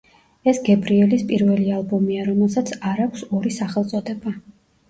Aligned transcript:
ეს 0.51 0.59
გებრიელის 0.69 1.25
პირველი 1.31 1.69
ალბომია, 1.81 2.25
რომელსაც 2.31 2.73
არ 2.93 3.05
აქვს 3.07 3.27
ორი 3.41 3.55
სახელწოდება. 3.59 4.39